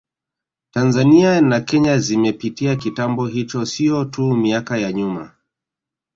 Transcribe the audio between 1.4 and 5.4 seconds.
na Kenya zimepitia kitambo hicho sio tu miaka ya nyuma